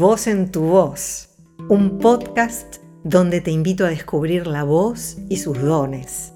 [0.00, 1.28] Voz en tu voz,
[1.68, 6.32] un podcast donde te invito a descubrir la voz y sus dones.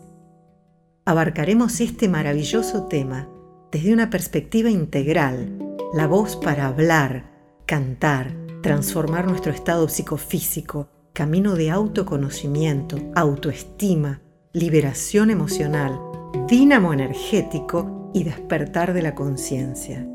[1.07, 3.27] Abarcaremos este maravilloso tema
[3.73, 5.59] desde una perspectiva integral,
[5.95, 7.31] la voz para hablar,
[7.65, 14.21] cantar, transformar nuestro estado psicofísico, camino de autoconocimiento, autoestima,
[14.53, 15.99] liberación emocional,
[16.47, 20.07] dínamo energético y despertar de la conciencia.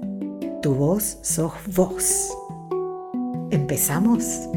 [0.62, 2.39] Tu voz sos vos.
[3.52, 4.48] ¿Empezamos?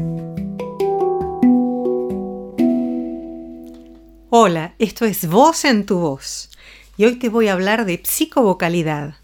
[4.29, 6.51] Hola, esto es Voz en tu voz
[6.95, 9.15] y hoy te voy a hablar de psicovocalidad.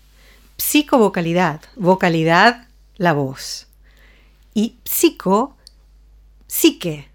[0.57, 3.67] Psicovocalidad, vocalidad, la voz.
[4.55, 5.55] Y psico,
[6.47, 7.07] psique,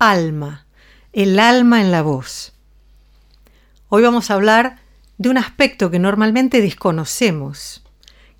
[0.00, 0.66] alma,
[1.12, 2.52] el alma en la voz.
[3.88, 4.80] Hoy vamos a hablar
[5.18, 7.84] de un aspecto que normalmente desconocemos,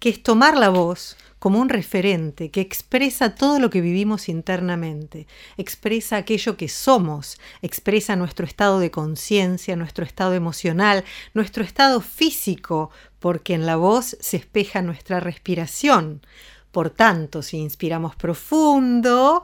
[0.01, 5.27] que es tomar la voz como un referente que expresa todo lo que vivimos internamente,
[5.57, 11.03] expresa aquello que somos, expresa nuestro estado de conciencia, nuestro estado emocional,
[11.35, 16.25] nuestro estado físico, porque en la voz se espeja nuestra respiración.
[16.71, 19.43] Por tanto, si inspiramos profundo,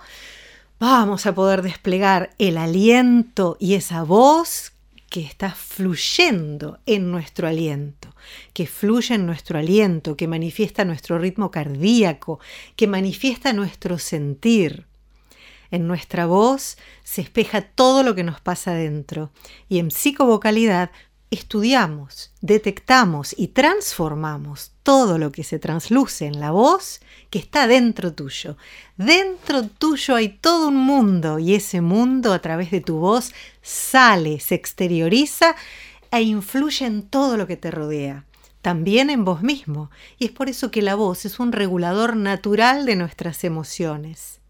[0.78, 4.70] vamos a poder desplegar el aliento y esa voz
[5.10, 8.14] que está fluyendo en nuestro aliento,
[8.52, 12.40] que fluye en nuestro aliento, que manifiesta nuestro ritmo cardíaco,
[12.76, 14.86] que manifiesta nuestro sentir.
[15.70, 19.30] En nuestra voz se espeja todo lo que nos pasa dentro
[19.68, 20.90] y en psicovocalidad
[21.30, 28.14] estudiamos, detectamos y transformamos todo lo que se transluce en la voz que está dentro
[28.14, 28.56] tuyo.
[28.96, 34.40] Dentro tuyo hay todo un mundo y ese mundo a través de tu voz sale,
[34.40, 35.54] se exterioriza
[36.10, 38.24] e influye en todo lo que te rodea,
[38.62, 39.90] también en vos mismo.
[40.18, 44.40] Y es por eso que la voz es un regulador natural de nuestras emociones.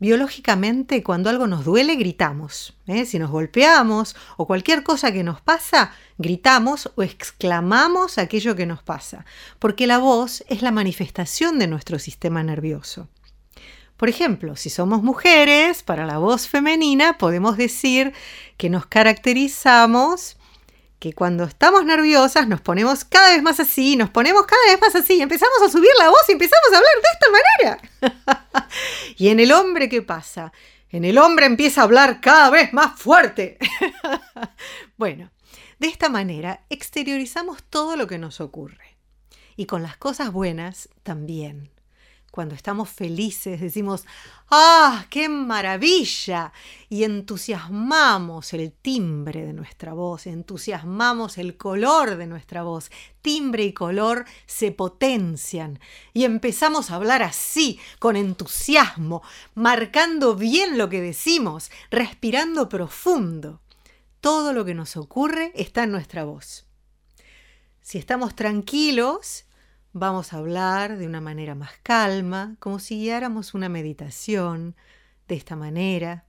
[0.00, 2.74] Biológicamente, cuando algo nos duele, gritamos.
[2.86, 3.04] ¿eh?
[3.04, 8.82] Si nos golpeamos o cualquier cosa que nos pasa, gritamos o exclamamos aquello que nos
[8.82, 9.26] pasa,
[9.58, 13.08] porque la voz es la manifestación de nuestro sistema nervioso.
[13.98, 18.14] Por ejemplo, si somos mujeres, para la voz femenina podemos decir
[18.56, 20.38] que nos caracterizamos
[21.00, 24.94] que cuando estamos nerviosas nos ponemos cada vez más así, nos ponemos cada vez más
[24.94, 28.68] así, empezamos a subir la voz y empezamos a hablar de esta manera.
[29.16, 30.52] y en el hombre, ¿qué pasa?
[30.90, 33.56] En el hombre empieza a hablar cada vez más fuerte.
[34.98, 35.30] bueno,
[35.78, 38.98] de esta manera exteriorizamos todo lo que nos ocurre.
[39.56, 41.70] Y con las cosas buenas también.
[42.30, 44.06] Cuando estamos felices decimos,
[44.50, 46.52] ¡ah, qué maravilla!
[46.88, 52.92] Y entusiasmamos el timbre de nuestra voz, entusiasmamos el color de nuestra voz.
[53.20, 55.80] Timbre y color se potencian
[56.12, 59.22] y empezamos a hablar así, con entusiasmo,
[59.54, 63.60] marcando bien lo que decimos, respirando profundo.
[64.20, 66.64] Todo lo que nos ocurre está en nuestra voz.
[67.80, 69.46] Si estamos tranquilos,
[69.92, 74.76] Vamos a hablar de una manera más calma, como si guiáramos una meditación,
[75.26, 76.26] de esta manera.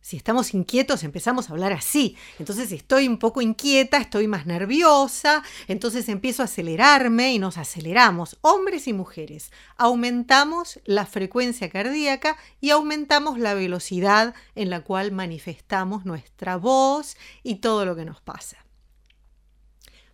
[0.00, 2.16] Si estamos inquietos, empezamos a hablar así.
[2.38, 8.38] Entonces estoy un poco inquieta, estoy más nerviosa, entonces empiezo a acelerarme y nos aceleramos,
[8.40, 9.52] hombres y mujeres.
[9.76, 17.56] Aumentamos la frecuencia cardíaca y aumentamos la velocidad en la cual manifestamos nuestra voz y
[17.56, 18.56] todo lo que nos pasa.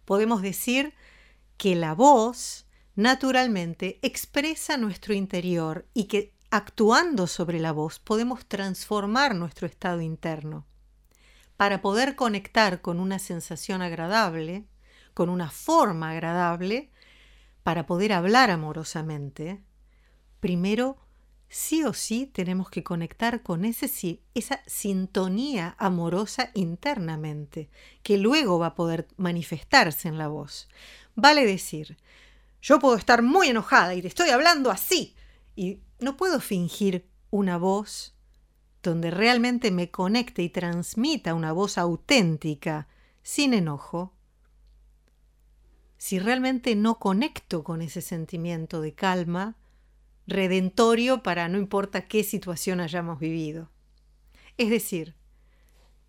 [0.05, 0.95] Podemos decir
[1.56, 9.34] que la voz naturalmente expresa nuestro interior y que actuando sobre la voz podemos transformar
[9.34, 10.66] nuestro estado interno.
[11.56, 14.66] Para poder conectar con una sensación agradable,
[15.15, 16.91] con una forma agradable,
[17.62, 19.65] para poder hablar amorosamente,
[20.41, 20.98] primero
[21.54, 27.70] sí o sí tenemos que conectar con ese, esa sintonía amorosa internamente,
[28.03, 30.69] que luego va a poder manifestarse en la voz.
[31.15, 31.97] Vale decir,
[32.60, 35.15] yo puedo estar muy enojada y te estoy hablando así,
[35.54, 38.16] y no puedo fingir una voz
[38.83, 42.89] donde realmente me conecte y transmita una voz auténtica,
[43.22, 44.12] sin enojo,
[45.98, 49.57] si realmente no conecto con ese sentimiento de calma,
[50.26, 53.71] redentorio para no importa qué situación hayamos vivido.
[54.56, 55.15] Es decir,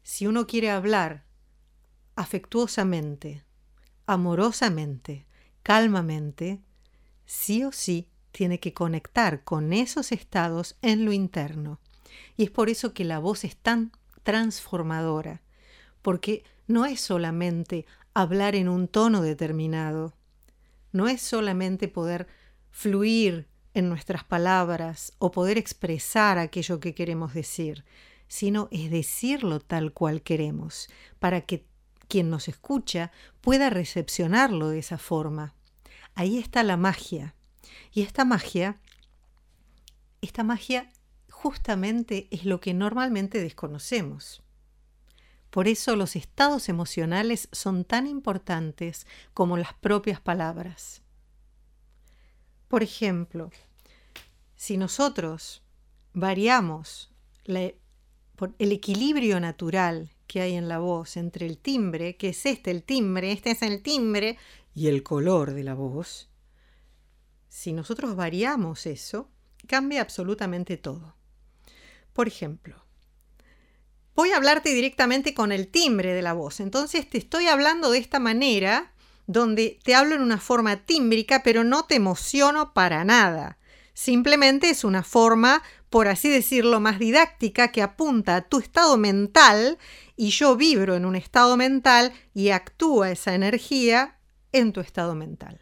[0.04, 1.26] si uno quiere hablar
[2.16, 3.44] afectuosamente,
[4.06, 5.26] amorosamente,
[5.64, 6.62] calmamente,
[7.26, 11.80] sí o sí tiene que conectar con esos estados en lo interno.
[12.38, 13.92] Y es por eso que la voz es tan
[14.24, 15.42] transformadora,
[16.02, 20.14] porque no es solamente hablar en un tono determinado,
[20.92, 22.28] no es solamente poder
[22.72, 27.86] fluir en nuestras palabras o poder expresar aquello que queremos decir,
[28.28, 30.90] sino es decirlo tal cual queremos,
[31.20, 31.66] para que
[32.08, 33.12] quien nos escucha
[33.42, 35.54] pueda recepcionarlo de esa forma.
[36.16, 37.36] Ahí está la magia.
[37.92, 38.80] Y esta magia,
[40.22, 40.92] esta magia
[41.30, 44.42] justamente es lo que normalmente desconocemos.
[45.50, 51.05] Por eso los estados emocionales son tan importantes como las propias palabras.
[52.68, 53.52] Por ejemplo,
[54.56, 55.62] si nosotros
[56.14, 57.12] variamos
[57.46, 57.76] el
[58.58, 63.32] equilibrio natural que hay en la voz entre el timbre, que es este el timbre,
[63.32, 64.38] este es el timbre,
[64.74, 66.30] y el color de la voz,
[67.48, 69.30] si nosotros variamos eso,
[69.68, 71.16] cambia absolutamente todo.
[72.14, 72.84] Por ejemplo,
[74.16, 76.60] voy a hablarte directamente con el timbre de la voz.
[76.60, 78.94] Entonces te estoy hablando de esta manera,
[79.28, 83.58] donde te hablo en una forma tímbrica, pero no te emociono para nada.
[83.94, 89.78] Simplemente es una forma, por así decirlo, más didáctica que apunta a tu estado mental
[90.16, 94.18] y yo vibro en un estado mental y actúa esa energía
[94.52, 95.62] en tu estado mental.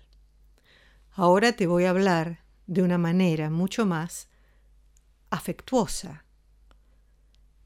[1.11, 4.29] Ahora te voy a hablar de una manera mucho más
[5.29, 6.25] afectuosa.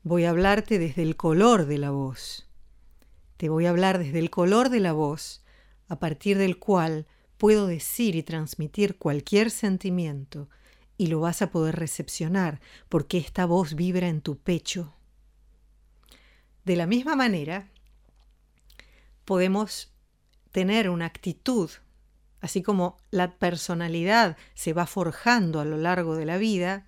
[0.04, 2.48] Voy a hablarte desde el color de la voz.
[3.38, 5.46] Te voy a hablar desde el color de la voz,
[5.88, 7.08] a partir del cual
[7.38, 10.50] puedo decir y transmitir cualquier sentimiento
[10.98, 14.94] y lo vas a poder recepcionar porque esta voz vibra en tu pecho.
[16.66, 17.70] De la misma manera,
[19.24, 19.94] podemos
[20.52, 21.70] tener una actitud,
[22.42, 26.88] así como la personalidad se va forjando a lo largo de la vida,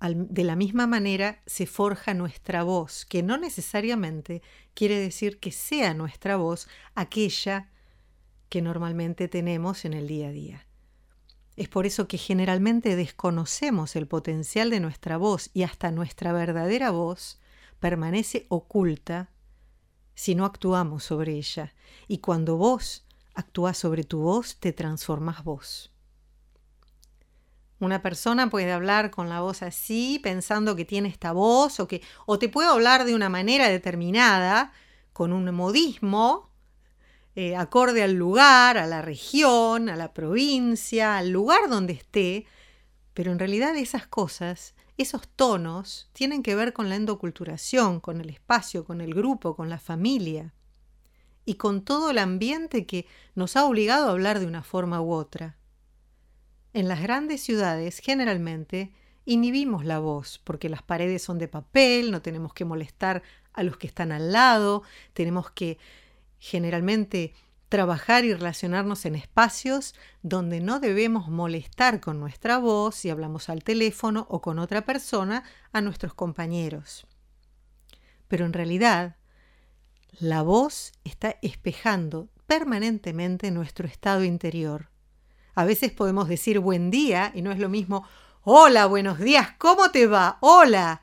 [0.00, 4.42] de la misma manera se forja nuestra voz, que no necesariamente
[4.74, 7.70] quiere decir que sea nuestra voz aquella
[8.52, 10.66] que normalmente tenemos en el día a día.
[11.56, 16.90] Es por eso que generalmente desconocemos el potencial de nuestra voz y hasta nuestra verdadera
[16.90, 17.40] voz
[17.80, 19.30] permanece oculta
[20.14, 21.72] si no actuamos sobre ella.
[22.08, 25.90] Y cuando vos actúas sobre tu voz, te transformas vos.
[27.78, 32.02] Una persona puede hablar con la voz así, pensando que tiene esta voz, o que,
[32.26, 34.74] o te puede hablar de una manera determinada,
[35.14, 36.51] con un modismo,
[37.34, 42.46] eh, acorde al lugar, a la región, a la provincia, al lugar donde esté,
[43.14, 48.30] pero en realidad esas cosas, esos tonos, tienen que ver con la endoculturación, con el
[48.30, 50.52] espacio, con el grupo, con la familia
[51.44, 55.12] y con todo el ambiente que nos ha obligado a hablar de una forma u
[55.12, 55.56] otra.
[56.74, 58.92] En las grandes ciudades generalmente
[59.24, 63.76] inhibimos la voz porque las paredes son de papel, no tenemos que molestar a los
[63.76, 64.82] que están al lado,
[65.12, 65.78] tenemos que
[66.42, 67.34] generalmente
[67.68, 73.62] trabajar y relacionarnos en espacios donde no debemos molestar con nuestra voz si hablamos al
[73.62, 77.06] teléfono o con otra persona a nuestros compañeros.
[78.26, 79.14] Pero en realidad,
[80.18, 84.90] la voz está espejando permanentemente nuestro estado interior.
[85.54, 88.04] A veces podemos decir buen día y no es lo mismo
[88.42, 90.38] hola, buenos días, ¿cómo te va?
[90.40, 91.02] Hola.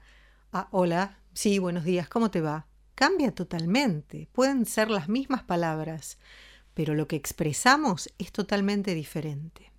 [0.71, 2.68] Hola, sí, buenos días, ¿cómo te va?
[2.99, 4.27] Cambia totalmente.
[4.33, 6.17] Pueden ser las mismas palabras,
[6.73, 9.71] pero lo que expresamos es totalmente diferente.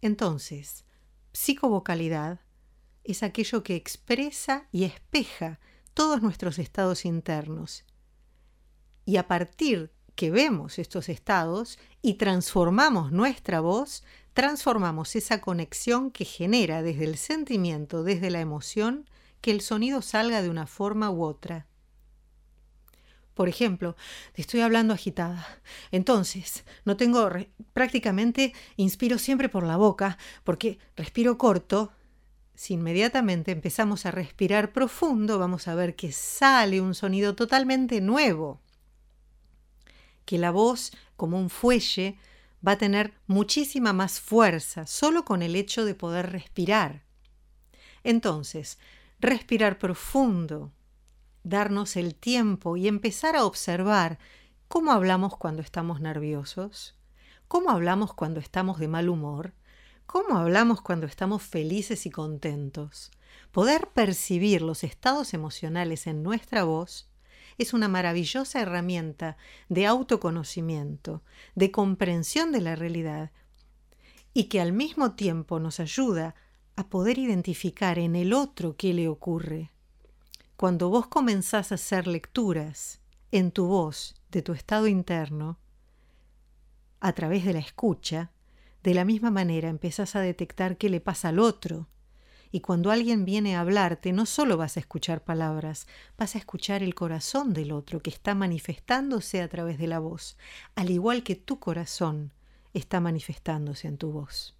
[0.00, 0.84] Entonces,
[1.32, 2.38] psicovocalidad
[3.02, 5.58] es aquello que expresa y espeja
[5.92, 7.84] todos nuestros estados internos.
[9.04, 14.04] Y a partir que vemos estos estados y transformamos nuestra voz,
[14.34, 20.42] transformamos esa conexión que genera desde el sentimiento, desde la emoción, que el sonido salga
[20.42, 21.66] de una forma u otra.
[23.36, 23.96] Por ejemplo,
[24.32, 25.46] te estoy hablando agitada.
[25.90, 27.28] Entonces, no tengo
[27.74, 31.92] prácticamente inspiro siempre por la boca porque respiro corto.
[32.54, 38.62] Si inmediatamente empezamos a respirar profundo, vamos a ver que sale un sonido totalmente nuevo.
[40.24, 42.18] Que la voz, como un fuelle,
[42.66, 47.04] va a tener muchísima más fuerza solo con el hecho de poder respirar.
[48.02, 48.78] Entonces,
[49.20, 50.72] respirar profundo,
[51.42, 54.18] darnos el tiempo y empezar a observar
[54.68, 56.98] cómo hablamos cuando estamos nerviosos,
[57.48, 59.54] cómo hablamos cuando estamos de mal humor,
[60.06, 63.10] cómo hablamos cuando estamos felices y contentos.
[63.52, 67.08] Poder percibir los estados emocionales en nuestra voz
[67.58, 69.36] es una maravillosa herramienta
[69.68, 71.22] de autoconocimiento,
[71.54, 73.30] de comprensión de la realidad
[74.34, 76.34] y que al mismo tiempo nos ayuda
[76.76, 79.72] a poder identificar en el otro qué le ocurre.
[80.56, 83.00] Cuando vos comenzás a hacer lecturas
[83.32, 85.58] en tu voz de tu estado interno,
[87.00, 88.30] a través de la escucha,
[88.82, 91.88] De la misma manera empezás a detectar qué le pasa al otro.
[92.52, 96.84] Y cuando alguien viene a hablarte, no solo vas a escuchar palabras, vas a escuchar
[96.84, 100.38] el corazón del otro que está manifestándose a través de la voz,
[100.76, 102.32] al igual que tu corazón
[102.74, 104.55] está manifestándose en tu voz.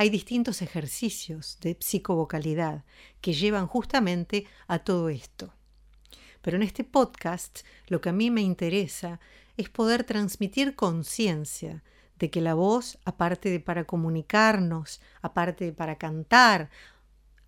[0.00, 2.84] Hay distintos ejercicios de psicovocalidad
[3.20, 5.52] que llevan justamente a todo esto.
[6.40, 9.18] Pero en este podcast lo que a mí me interesa
[9.56, 11.82] es poder transmitir conciencia
[12.16, 16.70] de que la voz, aparte de para comunicarnos, aparte de para cantar,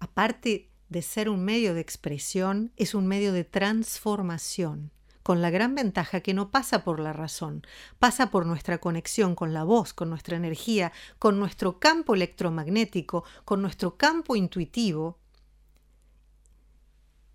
[0.01, 4.91] aparte de ser un medio de expresión, es un medio de transformación,
[5.31, 7.65] con la gran ventaja que no pasa por la razón,
[8.01, 13.63] pasa por nuestra conexión con la voz, con nuestra energía, con nuestro campo electromagnético, con
[13.63, 15.21] nuestro campo intuitivo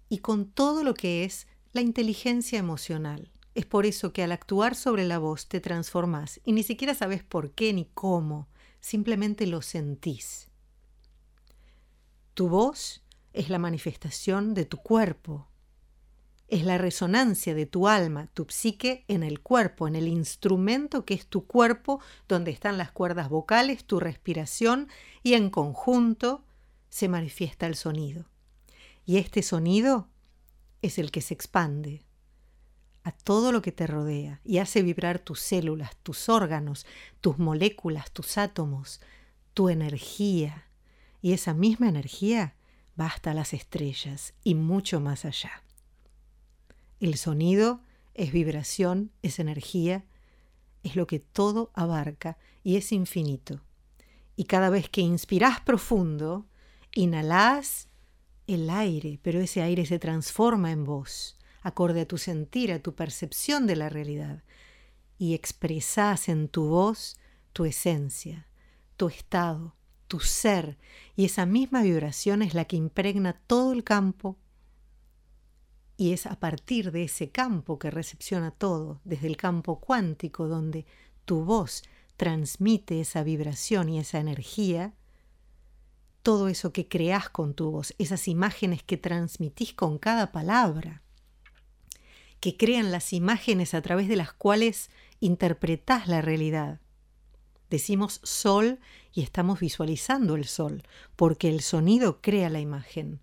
[0.09, 3.31] y con todo lo que es la inteligencia emocional.
[3.53, 7.23] Es por eso que al actuar sobre la voz te transformas y ni siquiera sabes
[7.23, 8.49] por qué ni cómo,
[8.81, 10.49] simplemente lo sentís.
[12.33, 15.47] Tu voz es la manifestación de tu cuerpo,
[16.47, 21.13] es la resonancia de tu alma, tu psique en el cuerpo, en el instrumento que
[21.13, 24.87] es tu cuerpo, donde están las cuerdas vocales, tu respiración
[25.23, 26.43] y en conjunto
[26.89, 28.25] se manifiesta el sonido.
[29.05, 30.07] Y este sonido
[30.81, 32.05] es el que se expande,
[33.05, 36.87] a todo lo que te rodea y hace vibrar tus células, tus órganos,
[37.21, 38.99] tus moléculas, tus átomos,
[39.53, 40.65] tu energía.
[41.21, 42.55] Y esa misma energía
[42.99, 45.64] va hasta las estrellas y mucho más allá.
[47.05, 47.81] El sonido
[48.15, 50.05] es vibración, es energía,
[50.81, 53.61] es lo que todo abarca y es infinito.
[54.35, 56.47] Y cada vez que inspiras profundo,
[56.95, 57.89] inhalás
[58.47, 62.95] el aire, pero ese aire se transforma en voz acorde a tu sentir, a tu
[62.95, 64.41] percepción de la realidad,
[65.19, 67.19] y expresás en tu voz
[67.53, 68.47] tu esencia,
[68.97, 69.75] tu estado,
[70.07, 70.79] tu ser,
[71.15, 74.39] y esa misma vibración es la que impregna todo el campo,
[75.97, 80.85] y es a partir de ese campo que recepciona todo, desde el campo cuántico donde
[81.25, 81.83] tu voz
[82.17, 84.93] transmite esa vibración y esa energía,
[86.21, 91.01] todo eso que creas con tu voz, esas imágenes que transmitís con cada palabra,
[92.39, 96.79] que crean las imágenes a través de las cuales interpretás la realidad.
[97.69, 98.79] Decimos sol
[99.13, 100.83] y estamos visualizando el sol,
[101.15, 103.19] porque el sonido crea la imagen.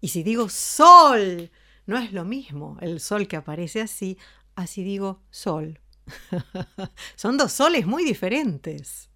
[0.00, 1.50] Y si digo sol,
[1.86, 4.18] no es lo mismo el sol que aparece así,
[4.54, 5.80] así digo sol.
[7.16, 9.10] Son dos soles muy diferentes.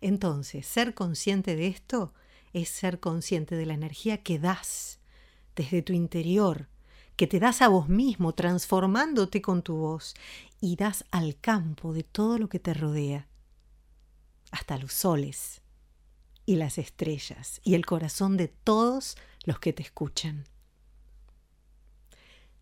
[0.00, 2.12] Entonces, ser consciente de esto
[2.52, 5.00] es ser consciente de la energía que das
[5.56, 6.68] desde tu interior,
[7.16, 10.14] que te das a vos mismo transformándote con tu voz
[10.60, 13.28] y das al campo de todo lo que te rodea,
[14.50, 15.61] hasta los soles
[16.44, 20.44] y las estrellas y el corazón de todos los que te escuchan.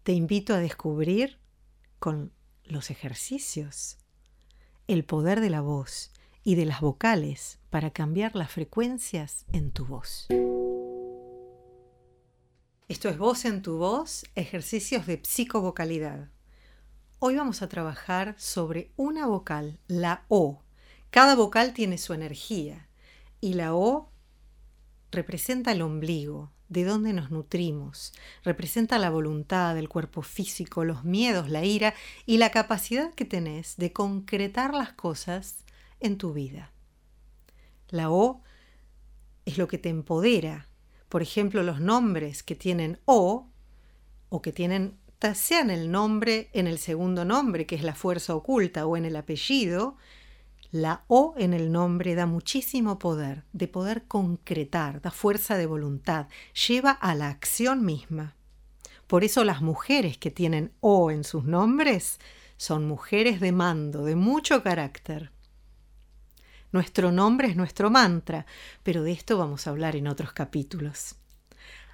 [0.02, 1.38] Te invito a descubrir
[1.98, 2.32] con
[2.64, 3.98] los ejercicios
[4.86, 6.10] el poder de la voz
[6.42, 10.26] y de las vocales para cambiar las frecuencias en tu voz.
[12.88, 16.28] Esto es Voz en tu Voz, ejercicios de psicovocalidad.
[17.20, 20.64] Hoy vamos a trabajar sobre una vocal, la O.
[21.10, 22.89] Cada vocal tiene su energía
[23.40, 24.10] y la O
[25.10, 28.12] representa el ombligo, de donde nos nutrimos,
[28.44, 31.94] representa la voluntad, el cuerpo físico, los miedos, la ira
[32.26, 35.64] y la capacidad que tenés de concretar las cosas
[35.98, 36.72] en tu vida.
[37.88, 38.42] La O
[39.46, 40.68] es lo que te empodera,
[41.08, 43.48] por ejemplo, los nombres que tienen O
[44.28, 44.96] o que tienen
[45.34, 49.16] sean el nombre en el segundo nombre, que es la fuerza oculta, o en el
[49.16, 49.96] apellido,
[50.70, 56.28] la O en el nombre da muchísimo poder, de poder concretar, da fuerza de voluntad,
[56.68, 58.36] lleva a la acción misma.
[59.06, 62.20] Por eso las mujeres que tienen O en sus nombres
[62.56, 65.32] son mujeres de mando, de mucho carácter.
[66.72, 68.46] Nuestro nombre es nuestro mantra,
[68.84, 71.16] pero de esto vamos a hablar en otros capítulos.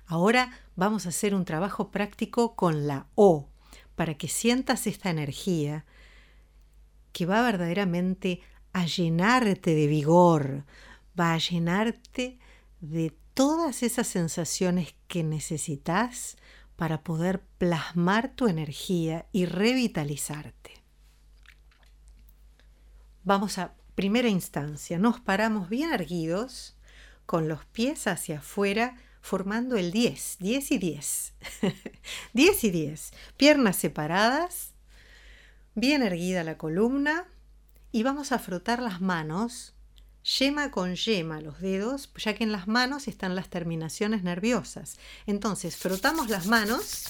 [0.06, 3.48] Ahora vamos a hacer un trabajo práctico con la O,
[3.94, 5.86] para que sientas esta energía
[7.12, 8.42] que va verdaderamente
[8.76, 10.66] a llenarte de vigor,
[11.18, 12.38] va a llenarte
[12.82, 16.36] de todas esas sensaciones que necesitas
[16.76, 20.82] para poder plasmar tu energía y revitalizarte.
[23.24, 26.76] Vamos a Primera instancia, nos paramos bien erguidos,
[27.24, 31.34] con los pies hacia afuera, formando el 10, 10 y 10.
[32.34, 33.12] 10 y 10.
[33.38, 34.74] Piernas separadas,
[35.74, 37.26] bien erguida la columna
[37.92, 39.74] y vamos a frotar las manos,
[40.22, 44.98] yema con yema los dedos, ya que en las manos están las terminaciones nerviosas.
[45.26, 47.04] Entonces, frotamos las manos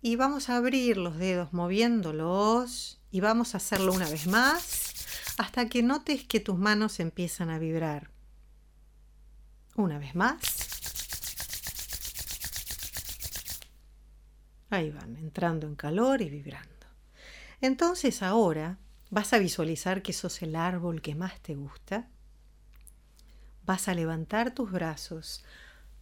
[0.00, 4.92] y vamos a abrir los dedos moviéndolos y vamos a hacerlo una vez más
[5.38, 8.10] hasta que notes que tus manos empiezan a vibrar.
[9.74, 10.38] Una vez más.
[14.70, 16.81] Ahí van, entrando en calor y vibrando.
[17.62, 18.78] Entonces ahora
[19.08, 22.06] vas a visualizar que sos el árbol que más te gusta.
[23.64, 25.42] Vas a levantar tus brazos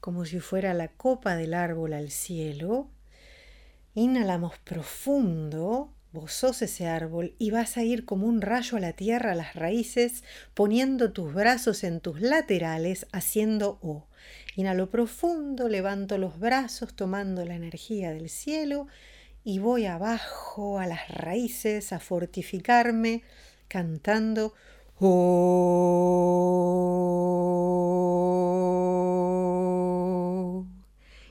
[0.00, 2.88] como si fuera la copa del árbol al cielo.
[3.94, 8.94] Inhalamos profundo Vos sos ese árbol y vas a ir como un rayo a la
[8.94, 10.24] tierra, a las raíces,
[10.54, 14.08] poniendo tus brazos en tus laterales, haciendo O.
[14.56, 18.88] Inhalo profundo, levanto los brazos tomando la energía del cielo
[19.44, 23.23] y voy abajo a las raíces a fortificarme
[23.68, 24.54] cantando
[24.99, 26.11] O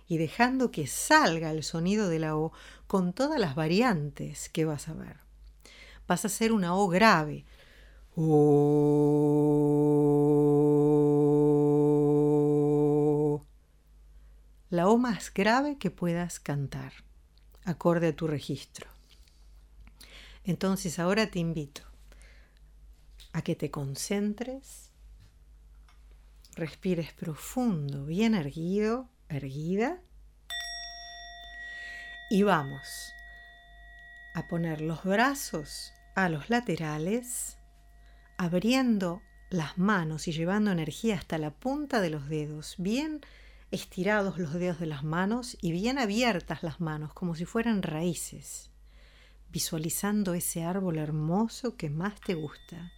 [0.08, 2.52] y dejando que salga el sonido de la O
[2.88, 5.18] con todas las variantes que vas a ver.
[6.08, 7.46] Vas a hacer una O grave.
[8.16, 9.20] O.
[14.72, 16.94] La O más grave que puedas cantar,
[17.70, 18.88] acorde a tu registro.
[20.44, 21.82] Entonces ahora te invito
[23.34, 24.92] a que te concentres,
[26.56, 30.02] respires profundo, bien erguido, erguida
[32.32, 33.14] y vamos
[34.34, 37.58] a poner los brazos a los laterales,
[38.38, 43.22] abriendo las manos y llevando energía hasta la punta de los dedos, bien
[43.72, 48.72] estirados los dedos de las manos y bien abiertas las manos, como si fueran raíces,
[49.50, 52.92] visualizando ese árbol hermoso que más te gusta.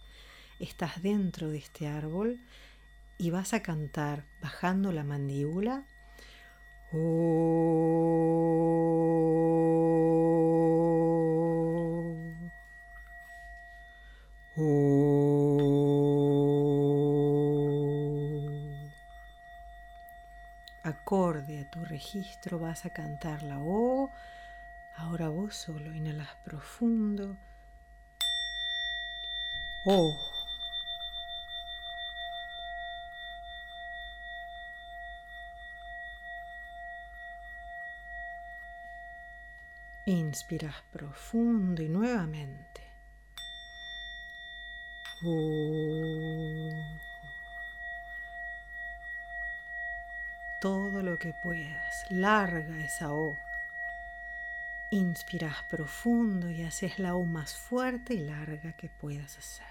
[0.58, 2.40] Estás dentro de este árbol
[3.18, 5.86] y vas a cantar bajando la mandíbula
[21.02, 24.12] Acorde a tu registro vas a cantar la O.
[24.96, 27.36] Ahora vos solo inhalas profundo.
[29.84, 30.14] O.
[40.06, 42.80] Inspiras profundo y nuevamente.
[50.62, 52.08] Todo lo que puedas.
[52.08, 53.36] Larga esa O.
[54.90, 59.66] Inspiras profundo y haces la O más fuerte y larga que puedas hacer.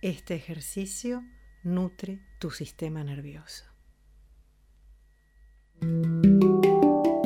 [0.00, 1.24] Este ejercicio
[1.64, 3.64] nutre tu sistema nervioso.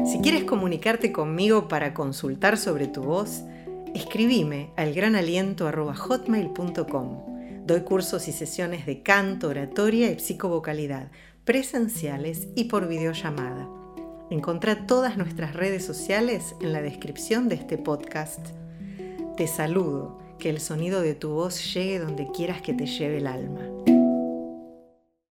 [0.06, 3.42] Si quieres comunicarte conmigo para consultar sobre tu voz,
[3.94, 7.66] escribime al granaliento.hotmail.com.
[7.66, 11.11] Doy cursos y sesiones de canto, oratoria y psicovocalidad,
[11.44, 13.68] presenciales y por videollamada.
[14.30, 18.46] Encontrá todas nuestras redes sociales en la descripción de este podcast.
[19.37, 23.28] Te saludo que el sonido de tu voz llegue donde quieras que te lleve el
[23.28, 23.61] alma.